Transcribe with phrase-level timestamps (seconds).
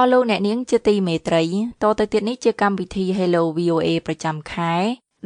[0.00, 1.42] អស់លោកអ្នកនាងជាទីមេត្រី
[1.82, 4.74] តទៅទៀតនេះជាកម្មវិធី Hello VOA ប្រចាំខែ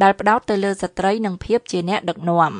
[0.03, 2.55] ដែលផ្ដោតទៅលើស្ត្រីនិងភាពជាអ្នកដឹកនាំ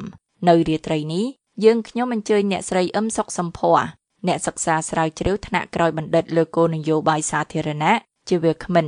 [0.49, 1.27] នៅរាត្រីនេះ
[1.65, 3.79] យើងខ្ញុំអញ្ជើញអ្នកស្រីអឹមសុកសំភ័រ
[4.27, 7.95] អ្នកសិក្សាស្រាវជ្រាវថ្នាក់ក្រោយបណ្ឌិតលើគោលនយោបាយសាធារណៈ
[8.29, 8.87] ជាវាគ្មិន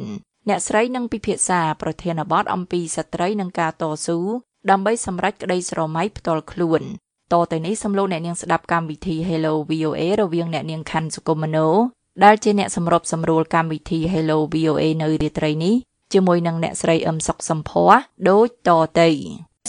[0.49, 4.19] អ្នកស្រីនឹងពិភាក្សាប្រធានបទអំពីស្ត្រីនិងការតស៊ូ
[4.71, 6.83] ដើម្បីសម្រេចក្តីស្រមៃផ្ទាល់ខ្លួន
[7.33, 11.69] តទៅនេះសំលោកអ្នកនាងស្ដាប់កម្មវិធី Hello VOA រវាងអ្នកនាងខាន់សុគមនោ
[12.25, 15.75] ដែលជាអ្នកសម្របសម្រួលកម្មវិធី Hello VOA នៅរាត្រីនេះ
[16.13, 17.93] ជាមួយនឹងអ្នកស្រីអឹមសុកសំភ័រ
[18.29, 18.71] ដូចត
[19.01, 19.11] ទៅ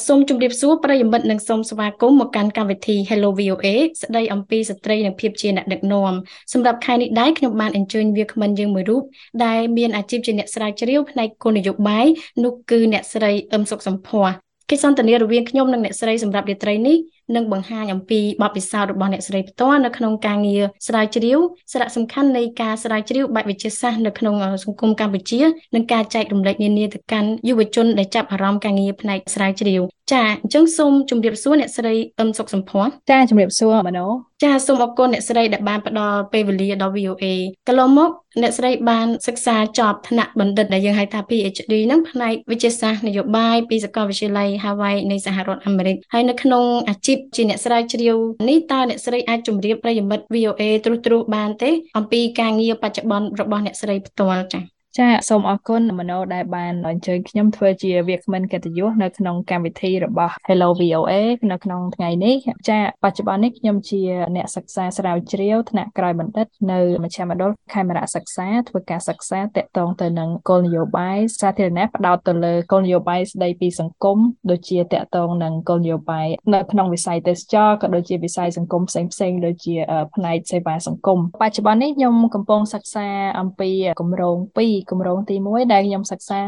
[0.08, 3.68] សូមជម្រាបសួរប្រិយមិត្តនិងសូមស្វាគមន៍មកកាន់កម្មវិធី Hello VOA
[4.02, 6.14] ស្ដីអំពីស្ត្រីនិងភាពជាអ្នកដឹកនាំ
[6.54, 9.04] សម្រាប់ខែនេះដែរខ្ញុំបានអញ្ជើញវាគ្មិនយើងមួយរូប
[9.46, 12.06] ដែលមានអាជីពជាអ្នកស្រាវជ្រាវផ្នែកគោលនយោបាយ
[12.44, 14.28] នោះគឺអ្នកស្រីអឹមសុកសំភ័រ
[14.70, 16.98] កិច្ចសន្ទនារវាងខ្ញុំនិងអ្នកស្រីសម្រាប់រាត្រីនេះ
[17.36, 21.40] នឹងបង្ហាញអំពីបទពិសោធន៍របស់អ្នកស្រីផ្ទាល់នៅក្នុងការងារស្រាវជ្រាវ
[21.72, 25.42] សារៈសំខាន់នៃការស្រាវជ្រាវបែបវិទ្យាសាស្ត្រនៅក្នុងសង្គមកម្ពុជា
[25.76, 29.82] និងការចែករំលែកនានាទៅកាន់យុវជនដែលចាប់អារម្មណ៍ការងារផ្នែកស្រាវជ្រាវ
[30.14, 34.06] ចាអញ្ចឹងសូមជម្រាបសួរអ្នកស្រីអឹមសុកសំភ័ណ្ឌចាជម្រាបសួរមនោ
[34.44, 37.26] ចាសូមអរគុណអ្នកស្រីដែលបានផ្ដល់ពេលវេលាដល់ VOA
[37.68, 38.10] កន្លងមក
[38.42, 48.18] អ្នកស្រីបានសិក្សាចប់ថ្នាក់បណ្ឌិតដែលយើងហៅថា PhD ហ្នឹងផ្នែកវិទ្យាសាស្ត្រនយោបាយពីសាកលវិទ្យាល័យ Hawaii នៃសហរដ្ឋអាមេរិកហើយនៅក្នុងអាជីពជាអ្នកស្រាវជ្រាវ
[48.50, 61.14] នេះតើអ្នកស្រីអាចជម្រាបប្រិយមិត្ត VOA ត្រួសត្រាសបានទេអំពីការងារបច្ចុប្បន្នរបស់អ្នកស្រីផ្ទាល់ចា៎ ចាសូមអរគុណមនោដែលបានអញ្ជើញខ្ញុំធ្វើជាវាគ្មិនកិត្តិយសនៅក្នុងកម្មវិធីរបស់ Hello VOA
[61.52, 62.36] នៅក្នុងថ្ងៃនេះ
[62.70, 64.02] ចាបច្ចុប្បន្ននេះខ្ញុំជា
[64.36, 74.18] អ្នកសិក្សាស្រាវជ្រាវថ្នាក់ក្រោយបណ្ឌិតនៅមជ្ឈមណ្ឌលខេមរៈសិក្សាធ្វើការសិក្សាតាក់ទងទៅនឹងគោលនយោបាយសាធារណៈផ្ដោតទៅលើគោលនយោបាយស្ដីពីសង្គម
[74.52, 79.76] ដូចជាតាក់ទងនឹងគោលនយោបាយនៅក្នុងវិស័យទេសចរក៏ដូចជាវិស័យសង្គមផ្សេងផ្សេងដូចជា
[80.16, 83.08] ផ្នែកសេវាសង្គមបច្ចុប្បន្ននេះខ្ញុំកំពុងសិក្សា
[83.40, 83.70] អំពី
[84.02, 86.40] គម្រោង2គម្រោងទី1ដែលខ្ញុំសិក្សា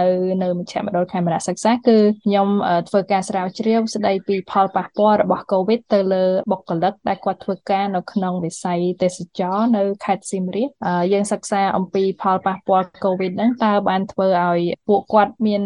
[0.00, 0.06] នៅ
[0.42, 2.48] នៅមជ្ឈមណ្ឌលខេមរៈសិក្សាគឺខ្ញុំ
[2.88, 10.68] ធ្វើការស្រាវជ្រាវស្ដីពីផលប៉ះពាល់របស់ COVID ទៅលើបុគ្គលិកដែលគាត់ធ្វើការនៅក្នុងវិស័យទេសចរនៅខេត្តសៀមរាប
[11.12, 15.62] យើងសិក្សាអំពីផលប៉ះពាល់ COVID ហ្នឹងតើបានធ្វើឲ្យពួកគាត់មាន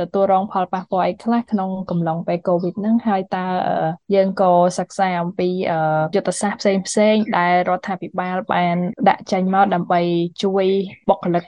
[0.00, 3.46] ទទួលរងផលប៉ះពាល់អីខ្លះក្នុងកំឡុងពេល COVID ហ្នឹងហើយតើ
[4.14, 5.48] យើងក៏សិក្សាអំពី
[6.14, 8.76] យុទ្ធសាស្ត្រផ្សេងផ្សេងដែលរដ្ឋាភិបាលបាន
[9.08, 10.00] ដាក់ចេញមកដើម្បី
[10.42, 10.66] ជួយ
[11.08, 11.44] បុគ្គលិក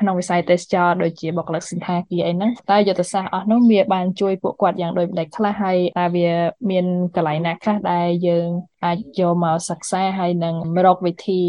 [0.00, 6.28] ក្នុងវិស័យទេសចរដូចជាបុគ្គលិកសន្តាគារអីហ្នឹងតើយុទ្ធសាស្ត្រអស់នោះវាបានជួយពួកគាត់យ៉ាងដូចម្ដេចខ្លះហើយតើវា
[6.70, 6.84] មាន
[7.16, 8.48] កន្លែងណាខ្លះដែលយើង
[8.84, 10.54] អាចយកមកសិក្សាហើយនឹង
[10.86, 11.40] រកវិធី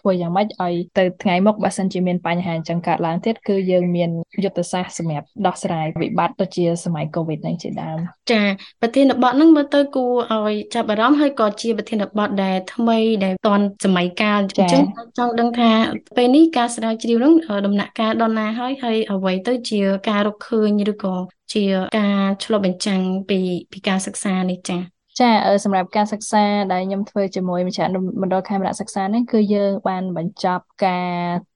[0.00, 4.10] ធ្វើយ៉ាងម៉េចឲ្យទៅថ្ងៃមុខបើសិនជាមានបញ្ហាអញ្ចឹងកើតឡើងទៀតគឺយើងមាន
[4.44, 7.98] យុទ្ធសាស្ត្រសម្រាប់ដោះស្រាយវិបត្តិដូចជាសម័យ COVID ហ្នឹងជាដើម
[8.32, 8.42] ចា
[8.82, 10.12] ប្រធានបទហ្នឹងមើលទៅគួរ
[10.48, 14.84] ឲ្យចាប់អារម្មណ៍ហើយក៏ជាប្រធានបទដែលថ្មីដែលតន់សម័យកាលអញ្ចឹង
[15.18, 15.70] ចង់ដឹងថា
[16.16, 17.34] ពេលនេះការស្រាវជ្រាវហ្នឹង
[17.72, 21.14] ដំណាក់កាលដល់ណាហើយហើយអ្វីទៅជាការរកឃើញឬក៏
[21.54, 21.64] ជា
[21.98, 23.38] ការឆ្លុះបញ្ចាំងពី
[23.72, 24.82] ពីការសិក្សានេះចា៎
[25.20, 25.30] ចា
[25.64, 27.80] សម្រាប់ការសិក្សាដែលខ្ញុំធ្វើជាមួយមជ្ឈ
[28.22, 31.10] មណ្ឌលខេមរៈសិក្សានេះគឺយើងបានបញ្ចប់ការ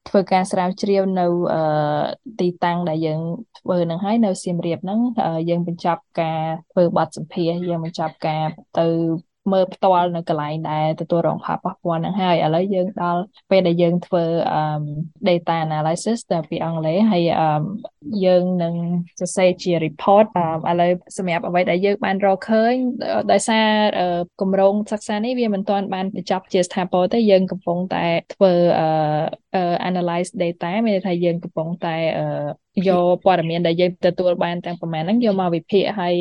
[0.09, 1.26] ធ្វើការស្រាវជ្រាវនៅ
[2.41, 3.21] ទីតាំងដែលយើង
[3.59, 5.00] ធ្វើនឹងហើយនៅសៀមរាបហ្នឹង
[5.49, 8.44] យើងបញ្ចប់ការធ្វើបទសម្ភាសយើងបញ្ចប់ការ
[8.78, 8.88] ទៅ
[9.52, 14.24] មើលផ្ទាល់នៅកន្លែងដែលទទួលរងផលប៉ះពាល់ហ្នឹងហើយឥឡូវយើងដល់ពេលដែលយើងធ្វើ
[15.28, 17.22] data analysis ទៅពីអង់គ្លេសហើយ
[18.24, 18.74] យើងនឹង
[19.20, 20.26] សរសេរជា report
[20.70, 22.74] ឥឡូវសម្រាប់អ្វីដែលយើងបានរកឃើញ
[23.32, 23.66] ដោយសារ
[24.40, 28.52] គម្រោងសិក្សានេះវាមិនទាន់បានបញ្ចប់ជាស្ថាពរទេយើងកំពុងតែធ្វើ
[29.88, 31.96] analyze data មានន័យថាយើងកំពុងតែ
[32.88, 36.14] យកព័ត៌មានដែលយើងទទួលបានទាំងប្រមាណហ្នឹងយកមកវិភាគហើយ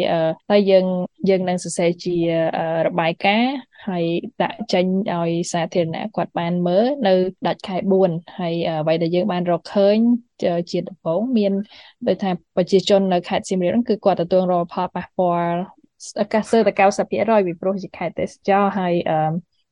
[0.50, 0.86] ហើយយើង
[1.30, 2.16] យើងនឹងសរសេរជា
[2.86, 3.56] របាយការណ៍
[3.88, 4.06] ហើយ
[4.42, 7.14] ដាក់ចេញឲ្យសាធារណៈគាត់បានមើលនៅ
[7.48, 9.98] ដាច់ខែ4ហើយអ្វីដែលយើងបានរកឃើញ
[10.72, 11.54] ជាដំបូងមាន
[12.08, 15.60] ដូចថាប្រជាជននៅខេត្តសៀមរាបហ្នឹងគឺគាត់ទទួលរងផលប៉ះពាល់
[16.22, 17.12] អាកាសទៅ90%
[17.48, 18.94] ពីព្រោះជាខេត្តទេសចរហើយ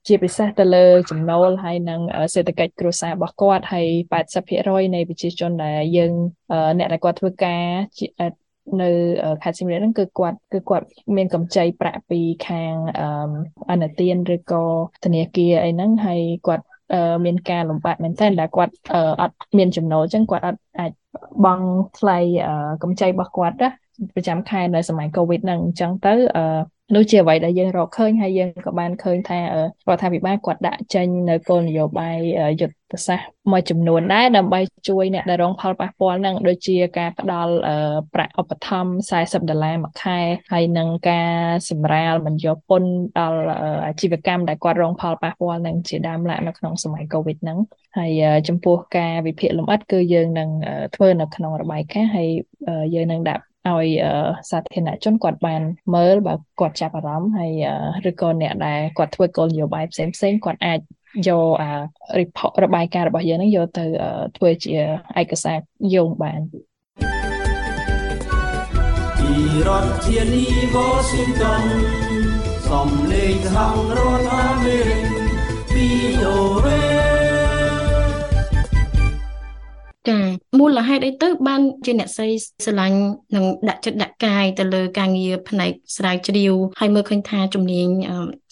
[0.07, 2.00] ជាពិសេសទៅលើចំណូលហើយនិង
[2.33, 3.88] សេដ្ឋកិច្ចគ្រួសាររបស់គាត់ហើយ
[4.41, 6.13] 80%នៃប្រជាជនដែលយើង
[6.77, 7.63] អ្នកដែលគាត់ធ្វើការ
[8.81, 8.89] នៅ
[9.44, 10.85] ខេត្តសៀមរាបហ្នឹងគឺគាត់គឺគាត់
[11.17, 12.73] មានកម្ចីប្រាក់ពីខាង
[13.71, 14.63] អនុទានឬក៏
[15.03, 16.65] ធនាគារអីហ្នឹងហើយគាត់
[17.25, 18.73] មានការលំបាកមែនទែនដែលគាត់
[19.21, 20.91] អត់មានចំណូលអញ្ចឹងគាត់អត់អាច
[21.45, 21.67] បង់
[21.97, 22.17] ថ្លៃ
[22.83, 23.69] កម្ចីរបស់គាត់ណា
[24.15, 29.44] ប្រចាំខែនៅសម័យ COVID ហ្នឹងអញ្ចឹងទៅអឺនោះជាអ្វីដែលយើងរកឃើញហើយយើងក៏បានឃើញថារ
[29.95, 32.17] ដ្ឋាភិបាលគាត់ដាក់ចេញនៅគោលនយោបាយ
[32.61, 34.59] យុទ្ធសាស្ត្រមួយចំនួនដែរដើម្បី
[34.89, 37.53] ជួយអ្នកដែលរងផលប៉ះពាល់នឹងដូចជាការផ្ដល់
[38.13, 40.19] ប្រាក់ឧបត្ថម្ភ40ដុល្លារមួយខែ
[40.51, 41.31] ហើយនឹងការ
[41.69, 43.39] សម្រាលមិនយកពន្ធដល់
[43.85, 47.57] អាជីវកម្មដែលគាត់រងផលប៉ះពាល់នឹងជាដើមឡាក់នៅក្នុងសម័យ COVID ហ្នឹង
[47.97, 50.49] ហើយចំពោះការវិភាគលម្អិតគឺយើងនឹង
[50.95, 52.29] ធ្វើនៅក្នុងរបាយការណ៍ហើយ
[52.95, 53.88] យើងនឹងដាក់ ឲ្យ
[54.50, 55.62] សាធារណជនគាត់បាន
[55.95, 57.51] មើលបើគាត់ចាប់អារម្មណ៍ហើយ
[58.10, 60.80] ឬក៏អ្នកដែលគាត់ធ្វើគោលនយោបាយផ្សេងផ្សេងគាត់អាច
[61.27, 61.69] យកអា
[62.19, 63.86] report របាយការណ៍របស់យើងហ្នឹងយកទៅ
[64.38, 64.75] ធ្វើជា
[65.21, 65.57] ឯកសារ
[65.94, 66.42] យោងបាន
[69.19, 69.31] ពី
[69.68, 70.45] រដ្ឋធានី
[70.75, 71.66] Washington
[72.69, 75.04] សំលេងសហរដ្ឋអាមេរិក
[75.74, 76.69] VOA
[80.09, 80.19] ចា
[80.63, 82.30] មូលហេតុអីទៅបានជាអ្នកស្រី
[82.65, 83.00] ស្រឡាញ់
[83.36, 87.88] និងដាក់ចិត្តដាក់កាយទៅលើការងារផ្នែកស្រាវជ្រាវហើយមើលឃើញថាជំនាញ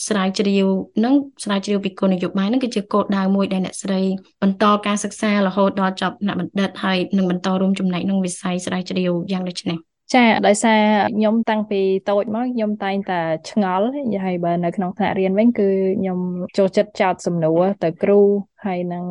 [0.08, 0.68] ស្រាវជ្រាវ
[1.04, 1.14] និង
[1.44, 4.02] ស្រាវជ្រាវពីគោលនយោបាយនឹងគឺជាគោលដៅមួយដែលអ្នកស្រី
[4.44, 9.80] បន្តការសិក្សារហូតដល់ចប់ថ្នាក់បណ្ឌិតហើយនឹងបន្តរួមចំណែកក្នុងវិស័យស្រាវជ្រាវយ៉ាងដូចនេះ
[10.14, 10.82] ចាដោយសារ
[11.18, 13.20] ខ្ញុំតាំងពីតូចមកខ្ញុំតែងតែ
[13.50, 13.86] ឆ្ងល់
[14.26, 15.70] ហើយបើនៅក្នុងថ្នាក់រៀនវិញគឺ
[16.00, 16.20] ខ្ញុំ
[16.58, 18.20] ចូលចិត្តចោតសំណួរទៅគ្រូ
[18.66, 19.04] ហើយនឹង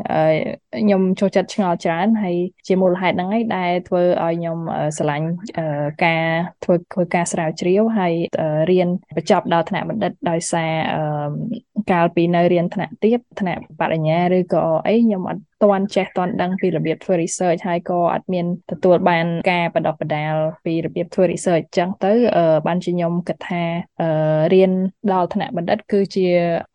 [0.80, 2.36] ខ្ញុំចូលចិត្តឆ្ងល់ច្រើនហើយ
[2.66, 4.58] ជាមូលហេតុហ្នឹងឯងដែលធ្វើឲ្យខ្ញុំ
[4.96, 5.28] ស្រឡាញ់
[6.04, 6.24] ការ
[6.64, 8.14] ធ្វើធ្វើការស្រាវជ្រាវហើយ
[8.70, 10.72] រៀនបញ្ចប់ដល់ថ្នាក់បណ្ឌិតដោយសារ
[11.90, 22.12] កាលពីនៅរៀនថ្នាក់ទាបថ្នាក់បរិញ្ញាឬក៏អីខ្ញុំអត់ទាន់ចេះទាន់ដឹងពីរបៀបធ្វើ research ហើយក៏អត់មានទទួលបានការបណ្ដុះបណ្ដាលពីរបៀបធ្វើ research អញ្ចឹងទៅ
[22.66, 23.62] បានជាខ្ញុំគិតថា
[24.54, 24.72] រៀន
[25.12, 26.26] ដល់ថ្នាក់បណ្ឌិត គឺជា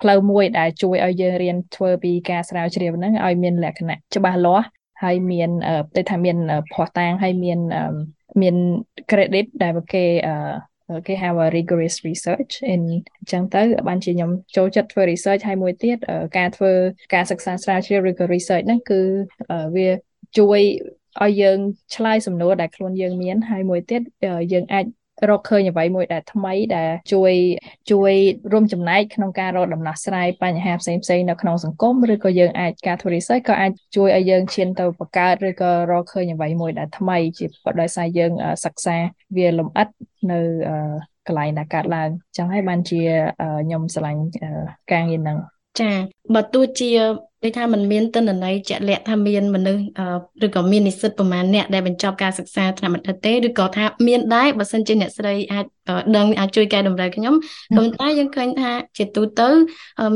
[0.01, 4.67] ផ្លូវមួយដែលជួយឲ្យយើងរៀនធ្វើពីការស្រាវជ្រាវហ្នឹងឲ្យមានលក្ខណៈច្បាស់លាស់
[5.03, 5.49] ហើយមាន
[5.97, 6.37] ទៅថាមាន
[6.73, 7.59] ភ័ស្តុតាងហើយមាន
[8.41, 8.55] មាន
[9.11, 10.05] credit ដែលគេ
[11.07, 12.81] គេហៅ rigorous research in
[13.19, 15.97] អញ្ចឹងទៅបានជាខ្ញុំចូលចិត្តធ្វើ research ហើយមួយទៀត
[16.37, 16.71] ការធ្វើ
[17.13, 19.01] ការសិក្សាស្រាវជ្រាវឬក៏ research ហ្នឹងគឺ
[19.75, 19.89] វា
[20.37, 20.61] ជួយ
[21.23, 21.59] ឲ្យយើង
[21.95, 24.01] ឆ្លើយសំណួរដែលខ្លួនយើងមានហើយមួយទៀត
[24.53, 24.85] យើងអាច
[25.29, 27.33] រកឃើញអ្វីមួយដែលថ្មីដែលជួយ
[27.91, 28.13] ជួយ
[28.51, 37.45] រួមចំណែកក្នុងការរកដំណោះស្រាយបញ្ហាផ្សេងផ្សេងនៅក្នុងសង្គមឬក៏យើងអាចការធ្វើ research ក៏អាចជួយឲ្យយើងឈានទៅបង្កើតឬក៏រកឃើញអ្វីមួយដែលថ្មីជា
[37.81, 38.31] ដោយសារយើង
[38.65, 38.97] សិក្សា
[39.37, 39.87] វាលម្អិត
[40.31, 40.39] នៅ
[41.27, 43.01] កន្លែងដែលកើតឡើងចឹងហើយបានជា
[43.63, 44.19] ខ្ញុំឆ្លាញ់
[44.91, 45.37] ការងារហ្នឹង
[45.79, 45.91] ចា
[46.35, 46.89] បើទោះជា
[47.43, 49.81] ដូចថាมันមានទិន្នន័យជាក់លាក់ថាមានមនុស្ស
[50.45, 55.65] ឬក៏មាននិស្សិតប្រមាណអ្នកដែលបញ្ចប់ការសិក្សាថ្នាក់បណ្ឌិតទេឬក៏ថាមានដែរបើសិនជាអ្នកស្រីអាច
[56.17, 57.35] ដឹងអាចជួយកែតម្រូវខ្ញុំ
[57.77, 59.49] ប៉ុន្តែយើងឃើញថាជាទូទៅ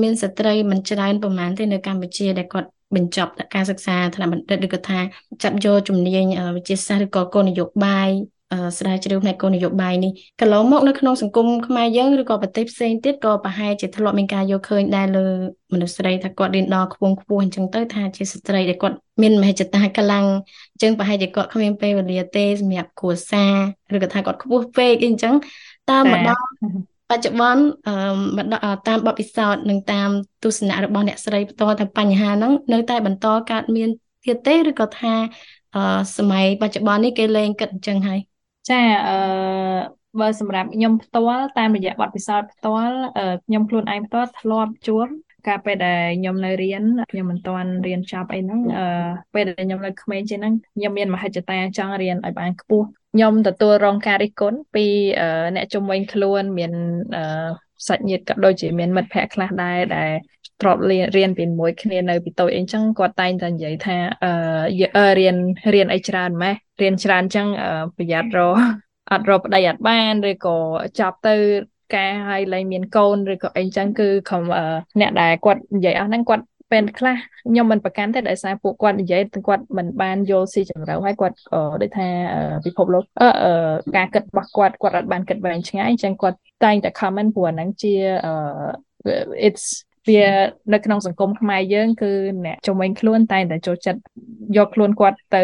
[0.02, 5.00] មានស្ត្រីមិនច្រើនប្រមាណទេនៅកម្ពុជាដែលគាត់បញ្ចប់ការសិក្សាថ្នាក់បណ្ឌិតឬក៏ថា
[5.44, 8.10] ចាប់យកជំនាញវិទ្យាសាស្ត្រឬក៏គោលនយោបាយ
[8.80, 10.12] ស្រាវជ្រាវផ្នែកគោលនយោបាយនេះ
[10.42, 15.28] កន្លងមកនៅក្នុងសង្គមខ្មែរយើងឬក៏ប្រទេសផ្សេងទៀតក៏ប្រហែលជាធ្លាប់មានការយកឃើញដែរលើ
[15.74, 20.26] មនុស្សស្រីថាគាត់រៀនដល់ខ្ពង់ខ្ពស់អញ្ចឹងទៅថាជាស្ត្រីដែលគាត់មានមហិច្ឆតាខ្លាំង
[20.74, 23.46] អញ្ចឹងប្រហែលជាគាត់គ្មានពេលវេលាទេសម្រាប់គ្រួសា
[23.92, 25.34] រឬក៏ថាគាត់ខ្ពស់ពេកអីអញ្ចឹង
[25.90, 26.44] តើមកដល់
[27.10, 30.10] បច្ចុប្បន្នអឺតាមបទពិសោធន៍និងតាម
[30.44, 33.90] ទស្សនៈរបស់អ្នកស្រីផ្ទាល់ថាបញ្ហាហ្នឹងនៅតែបន្តកើតមាន
[34.26, 35.14] ទៀតទេឬក៏ថា
[35.76, 35.82] អឺ
[36.18, 38.29] សម័យបច្ចុប្បន្ននេះគេលែងគិតអញ្ចឹងហើយ
[38.70, 39.14] ចាអឺ
[40.20, 42.98] បើសម្រាប់ខ្ញុំផ្ទាល់តាមរយៈបទពិសោធន៍ផ្ទាល់
[43.46, 45.08] ខ្ញុំខ្លួនឯងផ្ទាល់ធ្លាប់ជួប
[45.48, 48.86] កាលពេលដែលខ្ញុំនៅរៀនខ្ញុំមិនទាន់រៀនចប់អីហ្នឹងអឺ
[49.34, 54.86] ពេលដែលខ្ញុំនៅក្មេងជាងហ្នឹងខ្ញុំមានមហិច្ឆតាចង់រៀនឲ្យបានខ្ពស់ខ្ញុំទទួលរងការរិះគន់ពី
[55.56, 56.72] អ្នកជំនាញខ្លួនមាន
[57.88, 60.12] សាច់ញាតិក៏ដូចជាមានមិត្តភ័ក្តិខ្លះដែរដែល
[60.62, 60.78] ទ្រប
[61.18, 65.36] រៀនពីមួយគ្នានៅពីតូចអីចឹងគាត់តែងតែនិយាយថាអឺរៀន
[65.74, 67.48] រៀនអីច្រើនម៉េះរៀនច្រើនចឹង
[67.98, 68.40] ប្រយ័ត្នរ
[69.12, 70.58] អត់រកប្តីអត់បានឬក៏
[71.00, 71.36] ចាប់ទៅ
[71.96, 74.42] ការឲ្យលែងមានកូនឬក៏អីចឹងគឺខំ
[75.00, 77.16] អ្នកដែលគាត់និយាយអស់ហ្នឹងគាត់ពេលខ្លះ
[77.50, 81.38] ខ្ញុំមិនប្រកាន់ទេដោយសារពួកគាត់និយាយគាត់មិនបានយល់ស៊ីជម្រៅហើយគាត់
[81.82, 82.08] ដូចថា
[82.66, 87.94] ពិភពលោកអឺការគិតរបស់គាត់គាត់អត់បានគិតវែងឆ្ងាយអញ្ចឹងគាត់តែងតែ comment ព្រោះហ្នឹងជា
[89.48, 89.66] it's
[90.10, 90.24] វា
[90.74, 92.12] នៅក្នុងសង្គមខ្មែរយើង គឺ
[92.46, 94.00] អ្នកជំនាញខ្លួនតែតែចូលចិត្ត
[94.58, 95.44] យកខ្លួនគាត់ទៅ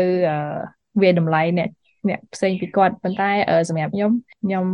[1.01, 1.69] វាតម្លៃអ្នក
[2.10, 3.31] អ្នកផ្សេងពីគាត់ប៉ុន្តែ
[3.69, 4.12] សម្រាប់ខ្ញុំ
[4.43, 4.65] ខ្ញុំ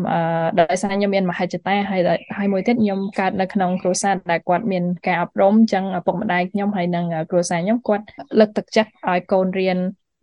[0.60, 2.02] ដោយសារខ្ញុំមានមហិច្ឆតាហើយ
[2.38, 8.06] ហើយមួយទៀតខ្ញុំកើតនៅក្នុងគ្រួសារដែលគាត់មានការអប់រំអញ្ចឹងឪពុកម្ដាយខ្ញុំហើយនិងគ្រួសារខ្ញុំគាត់
[8.40, 9.78] លើកទឹកចិត្តឲ្យកូនរៀន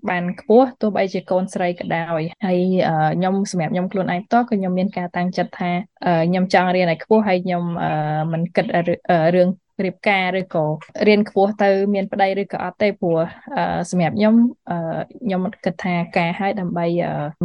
[0.09, 2.59] បានខ្ពស់ទោះបីជាកូនស្រីក៏ដោយហើយ
[3.17, 5.71] ខ្ញុំសម្រាប់ខ្ញុំខ្លួនឯងផ្ទាល់ក៏ខ្ញុំមានការតាំងចិត្តថា
[6.28, 7.62] ខ្ញុំចង់រៀនឲ្យខ្ពស់ហើយខ្ញុំ
[8.33, 8.64] មិនគិត
[9.35, 9.49] រឿង
[9.85, 10.64] រៀបការឬក៏
[11.06, 13.18] រៀនខ្ពស់ទៅ មានប្តីឬក៏អត់ទេព្រោះ
[13.90, 14.35] សម្រាប់ខ្ញុំ
[15.25, 16.87] ខ្ញុំគិតថាការឲ្យដើម្បី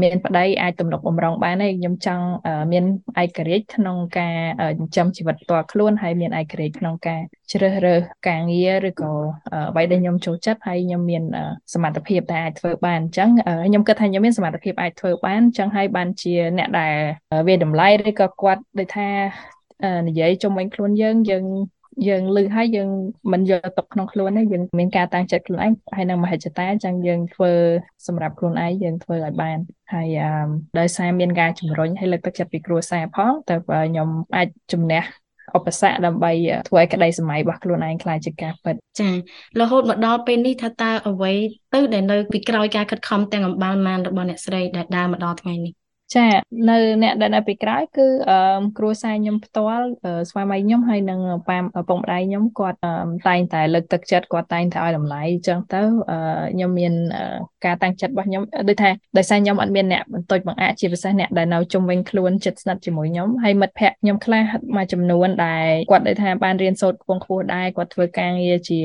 [0.04, 2.26] មានប្តីអាចទំនុកបំរុងបានទេខ្ញុំចង់
[2.72, 2.86] មាន
[3.24, 4.38] ឯករាជ្យក្នុងការ
[4.80, 7.22] ចិញ្ចឹមជីវិតផ្ទាល់ខ្លួនហើយមានឯករាជ្យក្នុងការ
[7.52, 9.12] ជ្រើសរើសការងារឬក៏
[9.70, 11.24] អ្វីដែលខ្ញុំចូលចិត្តហើយខ្ញុំមាន
[11.74, 13.30] សមត្ថភាពដែលអាចធ្វើបានអញ្ចឹង
[13.68, 16.96] ខ្ញុំគិតថាខ្ញុំមានសមត្ថភាពអាចធ្វើបានអញ្ចឹងហើយបានជាអ្នកដែល
[17.48, 19.10] វាតម្លៃឬក៏គាត់ដូចថា
[20.08, 21.46] និយាយជុំវិញខ្លួនយើងយើង
[22.08, 22.90] យើងលឺហើយយើង
[23.34, 27.52] មិនយកទុកក្នុងខ្លួនទេយើងមានការតាំងចិត្តខ្លួនឯងហើយនឹងមហិច្ឆតាអញ្ចឹងយើងធ្វើ
[28.08, 29.58] សម្រាប់ខ្លួនឯងយើងធ្វើឲ្យបាន
[29.94, 30.18] ហើយ
[30.80, 35.04] ដោយសារមានការជំរុញហើយលើកទឹកចិត្តពីគ្រួសារផងតើខ្ញុំអាចជំនះ
[35.58, 36.32] ឧបសគ្គដើម្បី
[36.70, 39.10] ធ្វើឲ្យក្តីសម័យរបស់ខ្លួនឯងខ្លាចជាការពិតចា
[39.60, 41.34] រហូតមកដល់ពេលនេះថាតើអ្វី
[41.74, 45.74] ទៅដែលនៅពីក្រោយការខិតខំទាំងអំបាលម៉ានរបស់អ្នកស្រីដែលដើរមកដល់ថ្ងៃនេះ
[46.16, 46.28] ចា
[46.70, 49.86] នៅអ្នកដែលនៅពីក្រោយគឺអឺគ្រួសារខ្ញុំផ្ទាល់
[50.30, 52.78] ស្វាមីខ្ញុំហើយនិងប៉ាឪពុកម្ដាយខ្ញុំគាត់
[53.28, 55.82] តែងតែលើកទឹកចិត្តគាត់តែងតែឲ្យតម្លៃអញ្ចឹងទៅ
[56.54, 56.94] ខ្ញុំមាន
[57.66, 64.44] ការតាំងចិត្តរបស់ខ្ញុំដូចថាដោយសារខ្ញុំអត់មានអ្នកបន្តិចបង្អាក់ជាពិសេសអ្នកដែលនៅជុំវិញខ្លួនចិត្តស្និទ្ធជាមួយខ្ញុំហើយមិត្តភ័ក្តិខ្ញុំខ្លះ
[64.76, 68.80] មួយចំនួនដែលគាត់ដូចថាបានរៀនសូត្រខ្ពង់ខ្ពស់ដែរគាត់ធ្វើការងារជា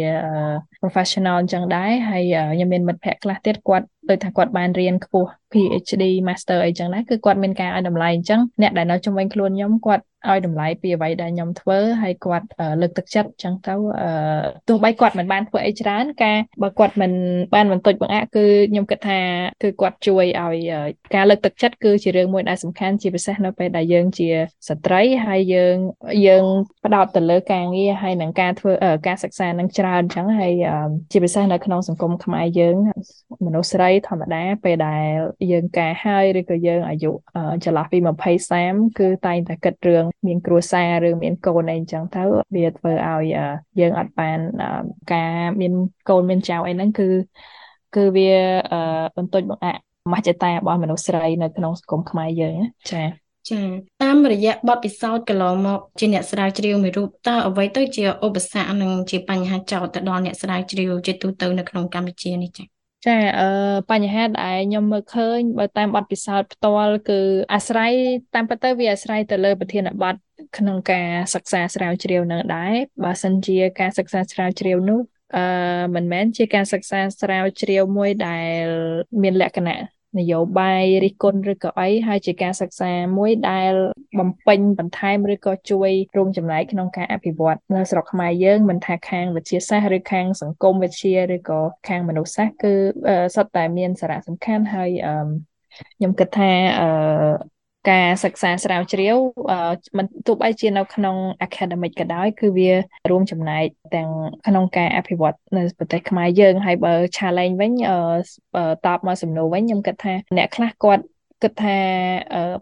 [0.81, 12.47] professional អញ្ចឹងដែរហើយខ្ញុំមានមិត្តភ័ក្តិខ្លះទៀតគាត់ ដូចថាគាត់បានរៀនខ្ពស់ PhD Master អីចឹងដែរគឺគាត់មានការឲ្យតម្លៃអញ្ចឹងអ្នកដែលនៅជុំវិញខ្លួនខ្ញុំគាត់ឲ្យតម្លៃពីអ្វីដែលខ្ញុំធ្វើហើយគាត់
[12.81, 13.75] លើកទឹកចិត្តចឹងទៅ
[14.69, 17.13] ទោះបីគាត់មិនបានធ្វើអីច្រើនការបើគាត់មិន
[17.55, 19.21] បានបន្តិចបង្អាក់គឺខ្ញុំគិតថា
[19.63, 20.57] គឺគាត់ជួយឲ្យ
[21.15, 24.29] ការលើកទឹកចិត្តគឺជារឿងមួយដែលសំខាន់ជាពិសេសនៅពេលដែលយើងជា
[24.69, 25.77] ស្ត្រីហើយយើង
[26.27, 26.45] យើង
[26.85, 28.73] ផ្ដោតទៅលើការងារហើយនឹងការធ្វើ
[29.07, 30.53] ការសិក្សានឹងច្រើនចឹងហើយ
[31.13, 32.77] ជាពិសេសនៅក្នុងសង្គមខ្មែរយើង
[33.47, 35.05] មនុស្សស្រីធម្មតាពេលដែល
[35.53, 37.11] យើងការហើយឬក៏យើងអាយុ
[37.65, 38.09] ចន្លោះពី20
[38.57, 42.23] 30គឺតែងតែគិតរឿងមានគ្រួសារឬមានកូនអីអញ្ចឹងទៅ
[42.57, 43.25] វាធ្វើឲ្យ
[43.81, 44.39] យើងអត់បាន
[45.13, 45.73] ការមាន
[46.09, 47.09] កូនមានចៅអីហ្នឹងគឺ
[47.95, 48.33] គឺវា
[49.17, 52.59] បន្តិចបង្អាក់មហិច្ឆតារបស់មនុស្សស្រីនៅក្នុងសង្គមខ្មែរយើង
[52.91, 53.07] ចា៎
[53.51, 53.63] ចា
[54.03, 63.45] តាមរយៈបទពិសោធន៍កន្លងមកជាអ្នកស្រាវជ្រាវមួយរូបតើអ្វីទៅជាឧបសគ្គនិងជាបញ្ហាចោទទៅដល់អ្នកស្រាវជ្រាវជាទូទៅនៅក្នុងកម្ពុជានេះចា៎ ចាអឺ
[63.91, 67.21] បញ្ហាដែលខ្ញុំមើលឃើញបើតាមបទពិសោធន៍ផ្ទាល់គឺ
[67.53, 67.93] អាស្រ័យ
[68.35, 70.15] តាមពិតទៅវាអាស្រ័យទៅលើប្រធានបទ
[70.57, 72.75] ក្នុងការសិក្សាស្រាវជ្រាវនឹងដែរ
[73.05, 75.01] បើសិនជាការសិក្សាស្រាវជ្រាវនោះ
[75.37, 75.41] អឺ
[75.95, 78.67] មិនមែនជាការសិក្សាស្រាវជ្រាវមួយដែល
[79.23, 83.73] មានលក្ខណៈ នយោបាយរិះគន់ឬក៏អីហើយជាការសិក្សាមួយដែល
[84.19, 92.75] បំពេញបន្ថែមឬក៏ជួយរួមចំណែកក្នុងការអភិវឌ្ឍនៅស្រុកខ្មែរយើងមិនថាខាងវិទ្យាសាស្ត្រឬខាងសង្គមវិទ្យាឬក៏ខាងមនុស្សសាស្ត្រគឺ
[93.35, 94.91] សុទ្ធតែមានសារៈសំខាន់ហើយ
[95.97, 96.51] ខ្ញុំគិតថា
[96.81, 96.89] អឺ
[97.87, 99.17] ការសិក្សាស្រាវជ្រាវ
[99.99, 101.17] មិនទោះបីជានៅក្នុង
[101.47, 102.71] academic ក៏ដោយ គឺវា
[103.11, 104.11] រួមចំណែកទាំង
[104.47, 107.73] ក្នុងការអភិវឌ្ឍនៅប្រទេសខ្មែរយើងហើយបើ challenge វិញ
[108.87, 111.05] តបមកសំណួរវិញខ្ញុំគិតថាអ្នកខ្លះគាត់
[111.43, 111.79] គិតថា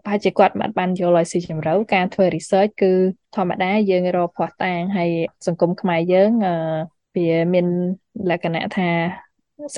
[0.03, 2.91] ប្រហែលជាគាត់មិនបានយល់ឲ្យស៊ីជម្រៅការធ្វើ research គឺ
[3.35, 5.09] ធម្មតាយើងរកភ័ស្តុតាងហើយ
[5.47, 6.31] សង្គមខ្មែរយើង
[7.15, 7.67] វាមាន
[8.29, 8.89] លក្ខណៈថា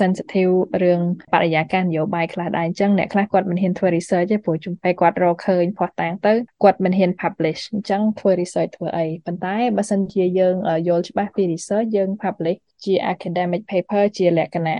[0.00, 1.00] sensitive រឿង
[1.32, 6.32] បរិយាកាសនយោបាយខ្លះដែរអញ្ចឹងអ្នកខ្លះគាត់មិនហ៊ានធ្វើ research ទេព្រោះជំពេលគាត់រកឃើញផុសតាំងទៅ
[6.62, 10.56] គាត់មិនហ៊ាន publish អញ្ចឹងធ្វើ research ធ្វើអីប៉ុន្តែបើសិនជាយើង
[10.88, 14.78] យល់ច្បាស់ពី research យើង publish ជា academic paper ជាលក្ខណៈ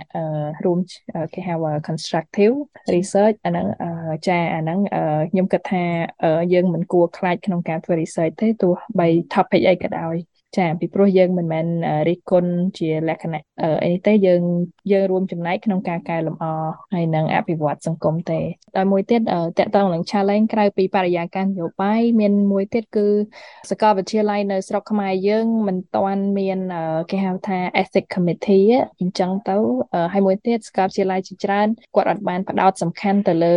[0.65, 0.79] រួម
[1.33, 1.55] គេហៅ
[1.87, 2.55] constructive
[2.95, 3.67] research អាហ្នឹង
[4.27, 4.79] ចាអាហ្នឹង
[5.31, 5.83] ខ្ញុំគិតថា
[6.53, 10.15] យើងមិនគួរខ្លាចក្នុងការធ្វើ research ទេទោះបី topic អីក៏ដោយ
[10.57, 11.65] ចាពីព្រោះយើងមិនមែន
[12.09, 13.43] រិះគន់ជាលក្ខណៈ
[13.83, 14.41] អីនេះទេយើង
[14.91, 16.45] យើងរួមចំណែកក្នុងការកែលម្អ
[16.93, 18.39] ហើយនឹងអភិវឌ្ឍសង្គមទេ
[18.77, 23.07] តែមួយទៀតតកតងនឹង challenge ក្រៅពីបរិយាកាសនយោបាយមានមួយទៀតគឺ
[23.69, 26.59] សាកលវិទ្យាល័យនៅស្រុកខ្មែរយើងមិនទាន់មាន
[27.11, 28.65] គេហៅថា ethic committee
[29.01, 29.57] អញ្ចឹងទៅ
[30.13, 33.55] ហើយមួយទៀតសាកលវិទ្យាល័យជាច្រើនគាត់អត់បានផ្ដោតសំខាន់ទៅលើ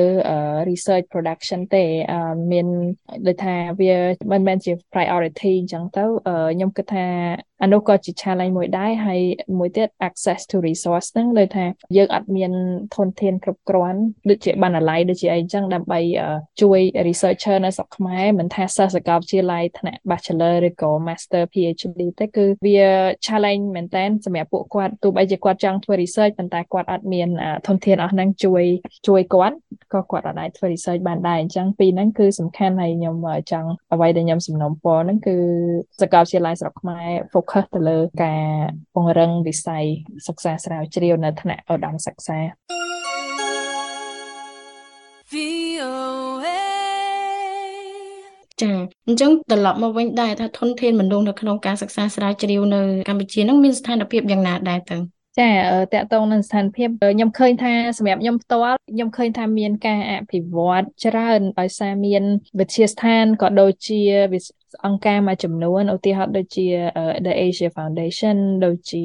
[0.70, 1.84] research production ទេ
[2.52, 2.66] មាន
[3.26, 3.94] ដូចថាវា
[4.32, 6.04] មិនមែនជា priority អញ្ចឹងទៅ
[6.54, 7.00] ខ្ញុំគិតថា
[7.64, 9.20] អានោះក៏ជា challenge មួយដែរហើយ
[9.58, 11.64] មួយទៀត access to resource ហ្នឹងដូចថា
[11.96, 12.52] យើងអត់មាន
[12.96, 16.00] ធនធានគ្រប់គ្រាន់ដូចជាបណ្ណាល័យដូចជាអីចឹងដើម្បី
[16.62, 22.80] ជួយ researcher នៅស្រុកខ្មែរមិនថាសិស្សសាកលវិទ្យាល័យថ្នាក់ bachelor ឬក៏ master PhD ទេគឺវា
[23.26, 27.28] challenge មែនតើសម្រាប់ពួកគាត់ទោះបីជាគាត់ចង់ធ្វើ research ប៉ុន្តែគាត់អត់មាន
[27.66, 28.64] ធនធានអស់ហ្នឹងជួយ
[29.08, 29.56] ជួយគាត់
[29.92, 33.16] ក៏គាត់អត់អាចធ្វើ research បានដែរអញ្ចឹងពីរហ្នឹងគឺសំខាន់ហើយខ្ញុំ
[33.50, 35.36] ចង់អ្វីដែលខ្ញុំសំណូមពរហ្នឹងគឺ
[36.00, 38.44] សាកលវិទ្យាល័យស្រុកខ្មែរ focus ទៅលើការ
[38.94, 39.84] ពង្រឹងវិស័យ
[40.28, 42.38] សិក្សាស្រាវជ្រាវនៅថ្នាក់ឧត្តមសិក្សា
[48.62, 48.72] ចា
[49.06, 54.96] អញ្ចឹងត្រឡប់មកវិញដែរថាធនធានមនុស្សនៅក្នុងការសិក្សាស្រាវជ្រាវនៅកម្ពុជានឹងមានស្ថានភាពយ៉ាងណាដែរទៅ
[55.40, 55.50] ចា
[55.94, 62.22] តកតងនឹងស្ថានភាពខ្ញុំឃើញថាសម្រាប់ខ្ញុំផ្ទាល់ខ្ញុំឃើញថាមានការអភិវឌ្ឍច្រើនដោយសារមាន
[62.58, 64.00] វិទ្យាស្ថានក៏ដូចជា
[64.86, 66.66] អង្គការមួយចំនួនឧទាហរណ៍ដូចជា
[67.26, 69.02] The Asia Foundation ដូចជា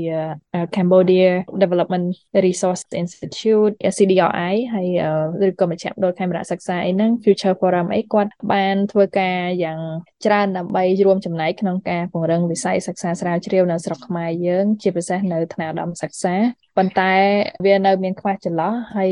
[0.75, 1.29] Cambodia
[1.63, 2.07] Development
[2.47, 4.87] Resource Institute CDRI ហើយ
[5.47, 9.79] ឬក៏មជ្ឈមណ្ឌលខេមរៈសិក្សាអីហ្នឹង Future Forum អីគាត់បានធ្វើការយ៉ាង
[10.25, 16.35] ច្រើនដើម្បីរួមចំណែកក្នុងការពង្រឹងវិស័យសិក្សាស្រាវជ្រាវនៅស្រុកខ្មែរយើង ជាពិសេសនៅថ្នាក់ឧត្តមសិក្សា
[16.79, 17.13] ប៉ុន្តែ
[17.65, 19.11] វានៅមានខ្វះចន្លោះហើយ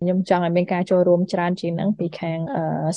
[0.00, 2.38] ខ្ញុំចង់ឲ្យមានការចូលរួមច្រើនជាងហ្នឹងពីខាង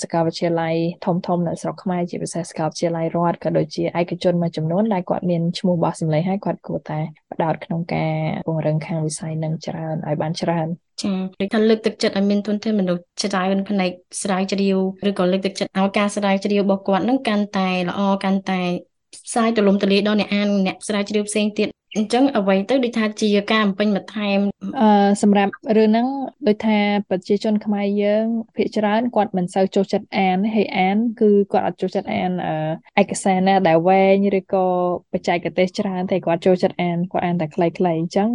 [0.02, 7.00] សាកលវិទ្យាល័យធំធំនៅស្រុកខ្មែរជាពិសេសសាកលវិទ្យាល័យរដ្ឋក៏ដូចជាឯកជនមួយចំនួនដែលគាត់មានឈ្មោះបោះសម្លេងហើយគាត់គួរតែ
[7.32, 8.14] បដោតក្នុងការ
[8.48, 10.68] ពង្រឹងខាងវិស័យនឹងច្រើនឲ្យបានច្រើន
[11.02, 13.92] ចាដូចថាលើកទឹកចិត្តឲ្យមានទុនធានមនុស្សច្រើនផ្នែក
[14.22, 14.78] ស្រាវជ្រាវ
[15.10, 18.62] ឬក៏លើកទឹកចិត្តឲ្យការស្រាវជ្រាវរបស់គាត់នឹងកាន់តែល្អកាន់តែ
[19.28, 24.40] ផ្សាយទូលំទូលាយដល់អ្នកអានអ្នកស្រាវជ្រាវផ្សេងទៀត អញ្ចឹងអ្វីទៅដូចថាជាការបំពេញបន្ថែម
[24.82, 26.08] អឺសម្រាប់រឿងហ្នឹង
[26.48, 26.80] ដូចថា
[27.10, 32.32] ប្រជាជនខ្មែរយើងភាគច្រើនគាត់មិនសូវចូលចិត្តអានហើយអាន គឺគាត់អត់ចូលចិត្តអាន
[33.02, 34.68] ឯកសារណាដែលវែងឬក៏
[35.14, 38.30] បច្ចេកទេសច្រើនតែគាត់ចូលចិត្តអានគាត់អានតែខ្លីៗអញ្ចឹង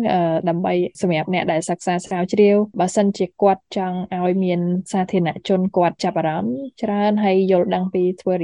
[0.49, 4.61] ដើម្បីសម្រាប់អ្នកដែលសិក្សាស្រាវជ្រាវបើសិនជាគាត់ចង់ឲ្យមាន
[4.93, 8.35] សាធារណជនគាត់ចាប់អារម្មណ៍ច្រើនហើយយល់ដឹងពីធ្វើ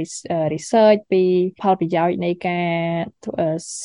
[0.53, 1.23] research ពី
[1.61, 2.67] ផលប្រយោជន៍នៃការ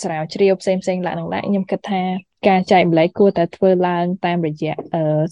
[0.01, 2.03] ស្រាវជ្រាវផ្សេងៗឡើងនឹងដែរខ្ញុំគិតថា
[2.49, 4.75] ការចែកម្លែកគួរតែធ្វើឡើងតាមរយៈ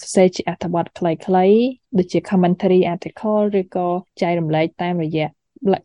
[0.00, 1.58] សរសេរជាអត្ថបទខ្លីៗ
[1.98, 3.88] ដូចជា commentary article ឬក៏
[4.22, 5.26] ចែករំលែកតាមរយៈ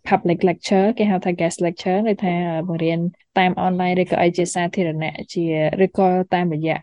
[0.10, 2.36] public lecture គេហៅថា guest lecture ឬថា
[2.68, 3.00] បង្រៀន
[3.40, 5.46] តាមអនឡាញឬក៏អីជាសាធារណៈជា
[5.86, 6.78] ឬក៏តាមរយៈ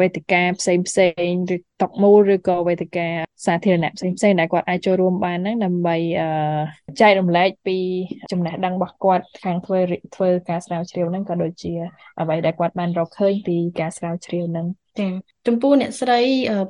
[0.00, 3.08] វេទិកាផ្សេងផ្សេងឬតុកមូលឬក៏វេទិកា
[3.46, 5.96] សាធារណៈផ្សេងផ្សេងដែលគាត់អាចចូលរួមបានហ្នឹងដើម្បី
[7.00, 7.78] ចែករំលែកពី
[8.32, 9.78] ចំណេះដឹងរបស់គាត់ខាងធ្វើ
[10.14, 11.72] ធ្វើការស្រាវជ្រាវហ្នឹងក៏ដូចជា
[12.20, 14.66] អ្វីដែលគាត់បានរកឃើញពីការស្រាវជ្រាវហ្នឹង
[14.98, 15.08] ចា
[15.46, 16.20] ចំពោះអ្នកស្រី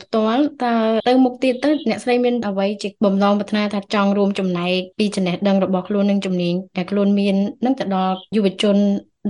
[0.03, 0.77] ផ្ទាល់តើ
[1.09, 8.77] ទៅមុខទៀតទៅអ្នកស្រីមានអ្វីជាបំណងប្រាថ្នាថាចង់រួមចំណែកពីចំណេះដឹងរបស់ខ្លួននិងជំនាញដែលខ្លួនមាននឹងទៅដល់យុវជន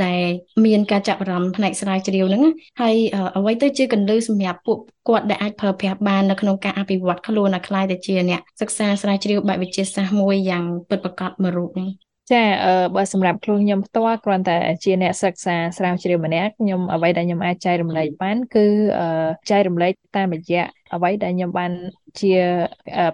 [0.04, 0.22] ដែល
[0.66, 2.44] មានការចាប់អារម្មណ៍ផ្នែកស្រាវជ្រាវហ្នឹង
[2.80, 2.96] ហើយ
[3.36, 18.66] អ្វីទៅជាកន្លឹះសម្រាប់ពួកគាត់ដែលអាចប្រើប្រាស់បាននៅក្នុងការអភិវឌ្ឍខ្លួនឲ្យក្លាយទៅជាអ្នកសិក្សាស្រាវជ្រាវបែបវិទ្យាសាស្ត្រមួយយ៉ាងពិតប្រាកដមួយរូបនេះ ចាអឺបើសម្រាប់ខ្លួនខ្ញុំផ្ទាល់គ្រាន់តែជាអ្នកសិក្សាស្រាវជ្រាវម្នាក់ខ្ញុំអ្វីដែលខ្ញុំអាចចែករំលែកបានគឺ
[18.98, 19.06] អឺ
[19.50, 20.64] ចែករំលែកតាមរយៈ
[20.94, 21.72] អ្វីដែលខ្ញុំបាន
[22.20, 22.34] ជា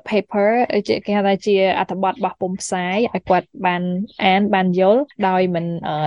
[0.09, 0.51] paper
[0.89, 3.83] ជាគេហៅថាជាអត្ថបទរបស់ពុំផ្សាយឲ្យគាត់បាន
[4.25, 5.65] អានបានយល់ដោយមិន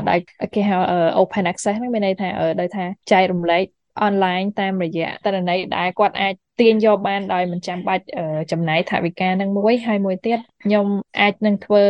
[0.10, 0.20] ដោយ
[0.56, 0.78] គេហៅ
[1.22, 2.30] open access ហ្នឹងមានន័យថា
[2.62, 3.66] ដោយថាចែករំលែក
[4.04, 8.04] អនឡាញតាមរយៈតរន័យដែលគាត់អាចទាញយកបានដោយមិនចាំបាច់
[8.52, 10.86] ចំណាយថវិកានឹងមួយហើយមួយទៀតខ្ញុំ
[11.20, 11.86] អាចនឹងធ្វើ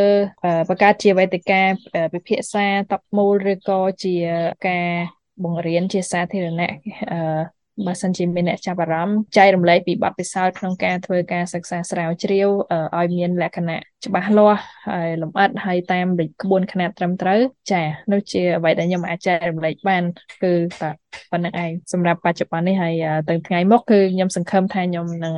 [0.68, 1.62] បង្កើតជាវេទិកា
[2.12, 4.16] ពិភាក្សាតបមូលឬក៏ជា
[4.68, 4.88] ការ
[5.44, 6.72] បង្រៀនជាសាធារណៈ
[7.86, 12.48] បើសិនជាមានអ្នកចាប់អារម្មណ៍ចែករំលែកពីបទពិសោធន៍ក្នុងការធ្វើការសិក្សាស្រាវជ្រាវ
[12.98, 16.06] ឲ្យមានលក្ខណៈច្បាស់លាស់ហើយលម្អិតហើយតាម
[16.42, 17.40] ក្បួនខ្នាតត្រឹមត្រូវ
[17.72, 20.04] ចានោះជាអ្វីដែលខ្ញុំអាចចែករំលែកបាន
[20.42, 20.96] គឺបាទ
[21.30, 22.94] ប៉ុណ្្នឹងឯងសម្រាប់បច្ចុប្បន្ននេះហើយ
[23.28, 25.34] ទៅថ្ងៃមុខគឺខ្ញុំសង្ឃឹមថាខ្ញុំនឹង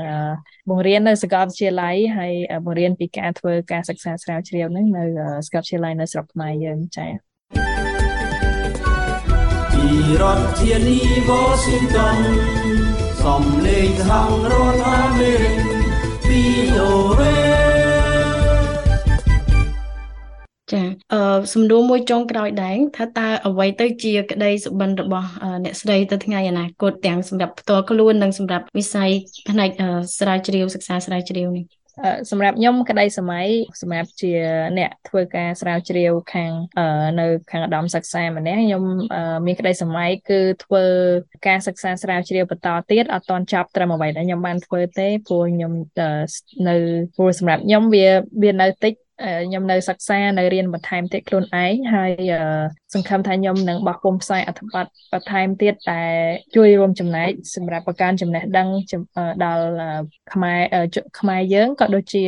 [0.71, 2.33] បង្រៀននៅសាកលវិទ្យាល័យហើយ
[2.65, 5.05] បង្រៀនពីការធ្វើការសិក្សាស្រាវជ្រាវហ្នឹងនៅ
[5.47, 7.32] សាកលវិទ្យាល័យនៅស្រុកខ្មែរយើងចាពី
[10.21, 10.99] រដ្ឋធានី
[11.31, 12.19] Washington
[13.23, 14.11] សំលេងសហ
[14.51, 15.57] រដ្ឋអាមេរិក
[16.29, 17.23] VOA
[20.73, 25.29] ចាអឺសំណួរមួយចុងក្រោយដែរថាតើអ្វីទៅជាក្តីសុបិនរបស់
[25.65, 29.11] អ្នកស្រីទៅថ្ងៃអនាគតទាំងសម្រាប់ផ្ទាល់ខ្លួននិងសម្រាប់វិស័យ
[29.51, 29.71] ផ្នែក
[30.19, 31.65] ស្រាវជ្រាវសិក្សាស្រាវជ្រាវនេះ
[32.31, 33.47] សម្រាប់ខ្ញុំក្តីសម័យ
[33.83, 34.33] សម្រាប់ជា
[34.79, 36.53] អ្នកធ្វើការស្រាវជ្រាវខាង
[37.21, 38.83] នៅខាងឧត្តមសិក្សាម្នាក់ខ្ញុំ
[39.47, 40.85] មានក្តីសម័យគឺធ្វើ
[41.47, 45.73] ការសិក្សាស្រាវជ្រាវបន្តទៀតអត់តន់ចប់ត្រឹមអ្វីដែលខ្ញុំបានធ្វើទេព្រោះខ្ញុំ
[46.69, 46.77] នៅ
[47.17, 48.07] ព្រោះសម្រាប់ខ្ញុំវា
[48.43, 48.95] វានៅតិច
[49.47, 52.13] ខ្ញុំនៅសិក្សានៅរៀនបន្ថែមទៀតខ្លួនឯងហើយ
[52.95, 56.03] សង្ឃឹមថាខ្ញុំនឹងបោះពុំផ្សាយអត្ថបទបន្ថែមទៀតតែ
[56.57, 58.69] ជួយរួមចំណែកសម្រាប់បង្កើនចំណេះដឹង
[59.45, 59.65] ដល់
[60.33, 60.61] ខ្មែរ
[61.21, 62.23] ខ្មែរយើងក៏ដូចជា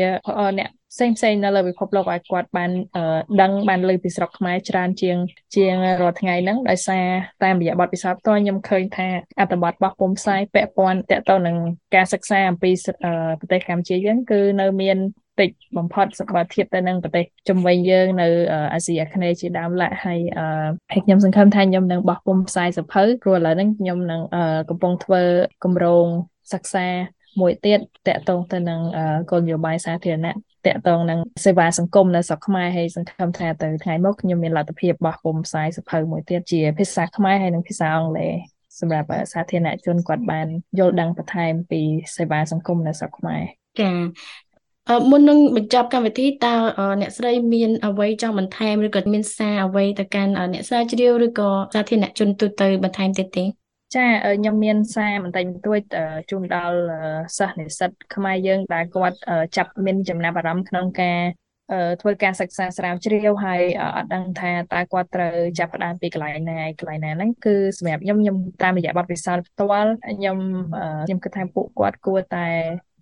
[0.59, 2.71] អ្នកផ្សេងផ្សេងនៅលើពិភពលោកឲ្យគាត់បាន
[3.43, 5.17] ដឹងបានលើពីស្រុកខ្មែរច្រើនជាង
[5.57, 7.07] ជាងរាល់ថ្ងៃហ្នឹងដោយសារ
[7.45, 9.09] តាមរយៈបទពិសោធន៍ផ្ទាល់ខ្ញុំឃើញថា
[9.41, 11.57] អត្ថបទរបស់ពុំផ្សាយពាក់ព័ន្ធតទៅនឹង
[11.95, 12.71] ការសិក្សាអំពី
[13.41, 14.99] ប្រទេសកម្ពុជាយើងគឺនៅមាន
[15.41, 18.27] តិចបំផុតសម្រាប់ធៀបទៅនឹងប្រទេសជំវិញយើងនៅ
[18.73, 20.21] អាស៊ីអាគ្នេយ៍ជាដើមឡាក់ហើយ
[20.93, 24.21] ហើយខ្ញុំសង្ឃឹមថាខ្ញុំនឹងបោះពុំផ្សាយសភៅព្រោះឥឡូវហ្នឹងខ្ញុំនឹង
[24.71, 25.23] កំពុងធ្វើ
[25.65, 26.07] គម្រោង
[26.53, 26.87] សិក្សា
[27.41, 28.81] មួយទៀតតកតងទៅនឹង
[29.31, 30.33] គោលនយោបាយសាធារណៈ
[30.67, 38.33] តកតងនឹងសេវាសង្គមនៅស្រុកខ្មែរហើយសង្ឃឹមថាទៅថ្ងៃមុខខ្ញុំមានលទ្ធភាពបោះពុម្ពផ្សាយសភៅមួយទៀតជាភាសាខ្មែរហើយនិងភាសាអង់គ្លេស
[38.81, 40.47] សម្រាប់សាធារណជនគាត់បាន
[40.79, 41.81] យល់ដឹងបន្ថែមពី
[42.17, 43.43] សេវាសង្គមនៅស្រុកខ្មែរ
[43.81, 43.91] ចា
[45.11, 46.55] មុននឹងបញ្ចប់កម្មវិធីតើ
[47.01, 53.45] អ្នកស្រីមានអ្វីចង់បន្ថែមឬក៏មានសារអ្វីទៅកាន់អ្នកស្រាវជ្រាវឬក៏សាធារណជនទូទៅបន្ថែមទៀតទេ
[53.95, 54.07] ចា
[54.39, 55.81] ខ្ញុំមានសារបន្តិចបន្តួច
[56.31, 56.79] ជូនដល់
[57.39, 59.19] សិស្សនិស្សិតខ្មែរយើងដែលគាត់
[59.57, 61.19] ចាប់មានចំណាប់អារម្មណ៍ក្នុងការ
[62.01, 63.63] ធ្វើការសិក្សាស្រាវជ្រាវហើយ
[63.97, 70.39] អត់ដឹងថាតើគាត់ត្រូវចាប់ផ្ដើមពីកន្លែងណាកន្លែងណាហ្នឹងគឺសម្រាប់ខ្ញុំខ្ញុំតាមរយៈបទពិសោធន៍ផ្ទាល់ខ្ញុំ
[71.07, 72.49] ខ្ញុំគិតថាពួកគាត់គួរតែ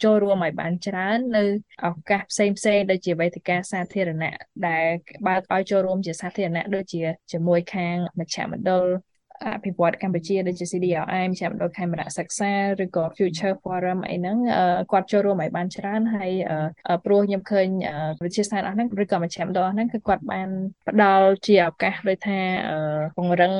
[0.03, 1.45] ចូលរួមឲ្យបានច្រើននៅ
[1.85, 4.37] ឱកាសផ្សេងផ្សេងដូចជាវេទិកាសាធារណៈ
[4.69, 4.87] ដែល
[5.27, 8.87] បើកឲ្យចូលរួមជាសាធារណៈដូចជាជាមួយខាងមជ្ឈមណ្ឌល
[9.45, 14.37] អភិវឌ្ឍកម្ពុជាដូចជា CDRI មជ្ឈមណ្ឌលខេមរៈសិក្សាឬក៏ Future Forum អីហ្នឹង
[14.93, 16.31] គាត់ចូលរួមឲ្យបានច្រើនហើយ
[17.05, 17.67] ព្រោះខ្ញុំឃើញ
[18.25, 20.49] វិទ្យាស្ថានអស់ហ្នឹងឬក៏មជ្ឈមណ្ឌលហ្នឹងគឺគាត់បាន
[20.89, 22.39] ផ្ដល់ជាឱកាសដូចថា
[23.17, 23.53] ពង្រឹង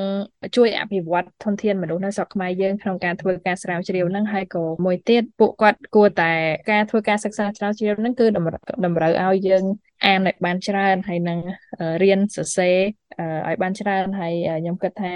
[0.55, 6.31] ជួយអភិវឌ្ឍធនធានមនុស្សនៅស្រុកខ្មែរយើងក្នុងការធ្វើការស្រាវជ្រាវហ្នឹងហើយក៏មួយទៀតពួកគាត់គួរតែ
[6.71, 8.39] ការធ្វើការសិក្សាស្រាវជ្រាវហ្នឹងគឺត
[8.93, 9.63] ម្រូវឲ្យយើង
[10.05, 11.39] អានឲ្យបានច្រើនហើយនឹង
[12.03, 12.77] រៀនសរសេរ
[13.47, 15.13] ឲ្យបានច្រើនហើយខ្ញុំគិតថា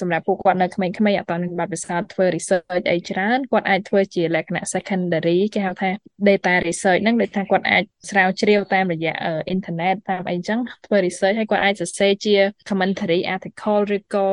[0.00, 5.90] សម្រាប់ពួកគាត់នៅក្មេងៗអត់ទាន់បានបទពិសោធន៍ធ្វើ research អីច្រើនគាត់អាចធ្វើជាលក្ខណៈ secondary គេហៅថា
[6.28, 9.14] data research ហ្នឹងដូចថាគាត់អាចស្រាវជ្រាវតាមរយៈ
[9.54, 12.34] internet តាមអីចឹងធ្វើ research ហើយគាត់អាចសរសេរជា
[12.68, 14.26] commentary article ឬក៏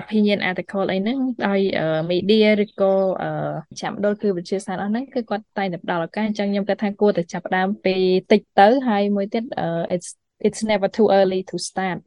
[0.00, 1.60] opinion article អីហ្នឹងដោយ
[2.10, 2.94] media ឬក៏
[3.80, 7.96] ចាំដល់គឺវិទ្យាសាស្ត្រអស់ហ្នឹងគឺគាត់តែងតែផ្ដល់ឱកាសអញ្ចឹងខ្ញុំគិតថាគួរតែចាប់ផ្ដើមពី
[8.32, 9.44] តិចទៅហើយមួយទៀត
[9.94, 10.08] it's
[10.46, 11.98] it's never too early to start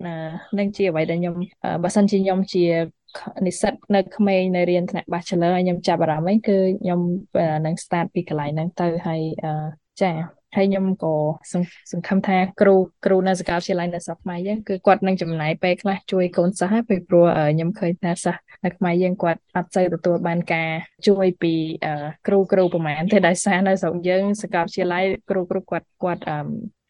[0.60, 1.36] នឹងជាអ្វីដែលខ្ញុំ
[1.84, 2.66] បើសិនជាខ្ញុំជា
[3.48, 7.00] និស្សិតនៅក្មេងនៅរៀនថ្នាក់ Bachelor ហើយខ្ញុំចាប់អារម្មណ៍ហ្នឹងគឺខ្ញុំ
[7.66, 9.22] នឹង start ពីកន្លែងហ្នឹងទៅហើយ
[10.02, 10.12] ចា
[10.56, 11.16] ហើយខ្ញុំក៏
[11.92, 20.70] សង្ឃឹមថាគ្រូគ្រូនៅសាកលវិទ្យាល័យនៅស្រុកខ្មែរយើងគឺគាត់នឹងចំណាយពេលខ្លះជួយកូនសិស្សហើយព្រោះខ្ញុំឃើញថាសិស្សនៅខ្មែរយើងគាត់អត់សូវទទួលបានការ
[21.08, 21.54] ជួយពី
[22.28, 26.22] គ្រូគ្រូប្រហែលទេដោយសារនៅស្រុកយើងសាកលវិទ្យាល័យគ្រូគ្រូគាត់គាត់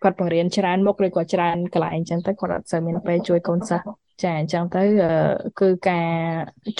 [0.03, 3.85] គាត់បង្រៀនច្រើនមុខឬក៏ច្រើនកន្លែងអញ្ចឹងទៅគាត់អត់សូវមានពេលជួយកូនសិស្ស
[4.23, 4.83] ចាអញ្ចឹងទៅ
[5.61, 6.09] គឺការ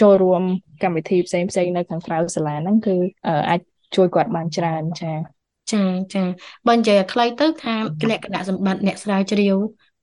[0.01, 0.41] ចូលរួម
[0.83, 2.95] កម្មវិធីផ្សេងផ្សេងនៅខាងក្រៅសាលាហ្នឹងគឺ
[3.49, 3.61] អាច
[3.95, 5.11] ជួយគាត់បានច្រើនចា
[5.71, 6.23] ចាចា
[6.67, 7.75] បើនិយាយឲ្យខ្លីទៅថា
[8.11, 9.57] លក្ខណៈសម្បត្តិអ្នកស្រាវជ្រាវ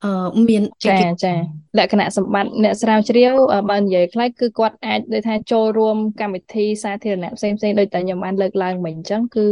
[0.05, 1.35] អឺមានចាចា
[1.79, 3.35] លក្ខណៈសម្បត្តិអ្នកស្រាវជ្រាវ
[3.70, 9.46] បើនិយាយខ្លីគឺគាត់អាចដូចថាចូលរួមកម្មវិធីសាធារណៈផ្សេងផ្សេងដូចតែខ្ញុំបានលើកឡើងមិញអញ្ចឹងគឺ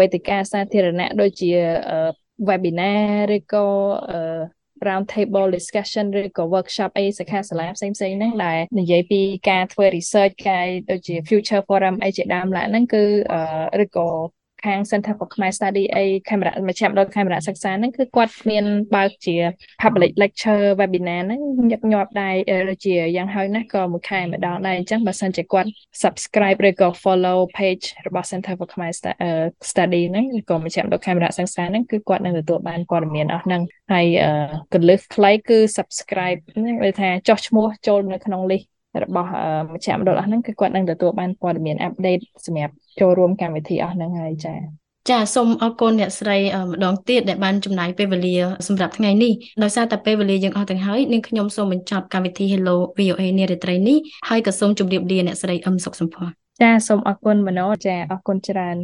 [0.00, 1.50] វេទិកាសាធារណៈដូចជា
[2.48, 3.02] webinar
[3.36, 3.66] ឬក៏
[4.86, 13.04] round table discussion ឬក៏ workshop អីសិក្ខាសាលាផ្សេងផ្សេងហ្នឹងដែលនិយាយពីការធ្វើ research កាយដូចជា future forum អីជាដើមឡើងហ្នឹងគឺ
[13.84, 14.08] ឬក៏
[14.64, 19.34] ខាង Center for Khmer Study អីខេមរៈមជ្ឈមណ្ឌលខេមរៈសិក្សាហ្នឹងគឺគាត់មានបើកជា
[19.82, 21.40] public lecture webinar ហ្នឹង
[21.70, 22.34] ញឹកញាប់ដែរ
[22.70, 25.70] ដូចជាយ៉ាងហោចណាស់ក៏មួយខែម្ដងដែរអញ្ចឹងបើសិនជាគាត់
[26.02, 28.90] subscribe ឬក៏ follow page របស់ Center for Khmer
[29.70, 34.06] Study ហ្នឹងឬក៏មជ្ឈមណ្ឌលខេមរៈសិក្សាហ្នឹងគឺគាត់នឹងទទួលបានព័ត៌មានអស់ហ្នឹងហើយ
[34.74, 38.66] កលឹះខ្លីគឺ subscribe ហ្នឹងគេថាចុះឈ្មោះចូលនៅក្នុង list
[39.02, 39.30] របស់
[39.72, 44.58] មជ្ឈមណ្ឌលអស់ហ្នឹងគឺគាត់នឹងទទួលបានព័ត៌មានអាប់ដេតសម្រាប់ចូលរួមកម្មវិធីអស់ហ្នឹងហើយចា៎
[45.10, 48.36] ចាសូមអរគុណអ្នកស្រីម្ដងទៀតដែលបានចំណាយពេលវេលា
[48.68, 53.98] សម្រាប់ថ្ងៃនេះដោយសារតែពេលវេលាយើងអស់ទាំងហើយនាងខ្ញុំសូមបញ្ចប់កម្មវិធី Hello VOA នារីត្រីនេះ
[54.28, 56.28] ហើយក៏សូមជម្រាបលាអ្នកស្រីអឹមសុខសំភ័រ
[56.62, 58.76] ចាសូមអរគុណមនោចាអរគុណច្រើន